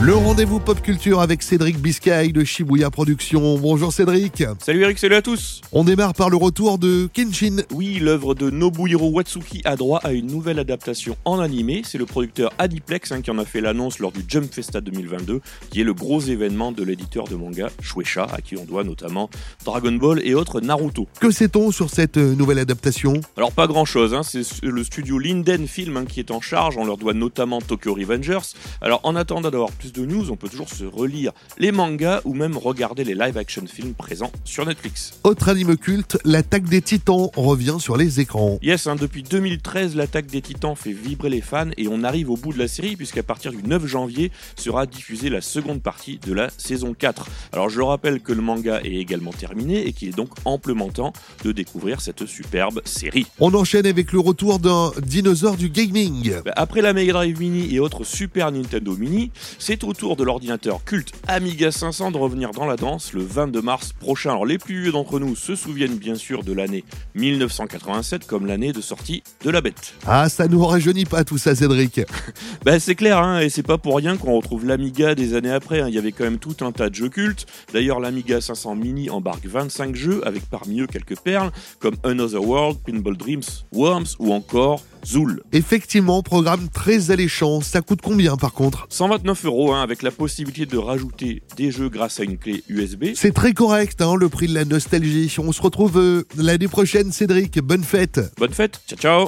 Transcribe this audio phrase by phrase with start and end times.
[0.00, 3.58] Le rendez-vous pop culture avec Cédric Biscay de Shibuya Productions.
[3.58, 4.44] Bonjour Cédric.
[4.60, 5.60] Salut Eric, salut à tous.
[5.72, 7.64] On démarre par le retour de Kenshin.
[7.72, 11.82] Oui, l'œuvre de Nobuhiro Watsuki a droit à une nouvelle adaptation en animé.
[11.84, 15.40] C'est le producteur Adiplex hein, qui en a fait l'annonce lors du Jump Festa 2022,
[15.70, 19.28] qui est le gros événement de l'éditeur de manga Shueisha, à qui on doit notamment
[19.64, 21.08] Dragon Ball et autres Naruto.
[21.18, 23.14] Que sait-on sur cette euh, nouvelle adaptation?
[23.36, 24.22] Alors pas grand-chose, hein.
[24.22, 26.76] c'est le studio Linden Film hein, qui est en charge.
[26.76, 28.54] On leur doit notamment Tokyo Revengers.
[28.80, 32.34] Alors en attendant d'avoir plus de news, on peut toujours se relire les mangas ou
[32.34, 35.18] même regarder les live-action films présents sur Netflix.
[35.24, 38.58] Autre anime culte, l'attaque des titans revient sur les écrans.
[38.62, 42.36] Yes, hein, depuis 2013, l'attaque des titans fait vibrer les fans et on arrive au
[42.36, 46.32] bout de la série puisqu'à partir du 9 janvier sera diffusée la seconde partie de
[46.32, 47.26] la saison 4.
[47.52, 51.12] Alors je rappelle que le manga est également terminé et qu'il est donc amplement temps
[51.44, 53.26] de découvrir cette superbe série.
[53.40, 56.34] On enchaîne avec le retour d'un dinosaure du gaming.
[56.44, 60.24] Bah, après la Mega Drive Mini et autres Super Nintendo Mini, c'est au tour de
[60.24, 64.30] l'ordinateur culte Amiga 500 de revenir dans la danse le 22 mars prochain.
[64.30, 66.84] Alors les plus vieux d'entre nous se souviennent bien sûr de l'année
[67.14, 69.94] 1987 comme l'année de sortie de la bête.
[70.06, 72.00] Ah, ça nous rajeunit pas tout ça, Cédric.
[72.64, 75.80] bah c'est clair, hein, et c'est pas pour rien qu'on retrouve l'Amiga des années après.
[75.80, 75.88] hein.
[75.88, 77.46] Il y avait quand même tout un tas de jeux cultes.
[77.72, 82.78] D'ailleurs, l'Amiga 500 Mini embarque 25 jeux avec parmi eux quelques perles comme Another World,
[82.86, 85.42] Pinball Dreams, Worms ou encore Zool.
[85.52, 87.60] Effectivement, programme très alléchant.
[87.60, 88.86] Ça coûte combien par contre?
[88.90, 93.06] 129 euros hein, avec la possibilité de rajouter des jeux grâce à une clé USB.
[93.14, 95.34] C'est très correct, hein, le prix de la nostalgie.
[95.38, 97.58] On se retrouve euh, l'année prochaine, Cédric.
[97.60, 98.20] Bonne fête.
[98.38, 99.26] Bonne fête, ciao ciao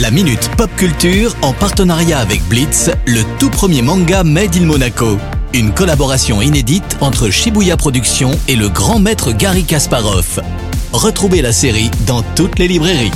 [0.00, 5.18] La Minute Pop Culture en partenariat avec Blitz, le tout premier manga Made in Monaco.
[5.54, 10.40] Une collaboration inédite entre Shibuya Productions et le grand maître Gary Kasparov.
[10.92, 13.10] Retrouvez la série dans toutes les librairies.